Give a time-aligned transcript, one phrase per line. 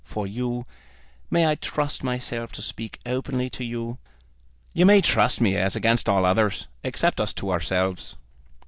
[0.03, 0.65] For you,
[1.29, 3.99] may I trust myself to speak openly to you?"
[4.73, 8.15] "You may trust me as against all others, except us two ourselves."